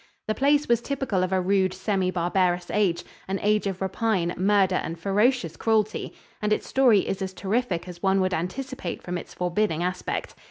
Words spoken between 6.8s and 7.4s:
is as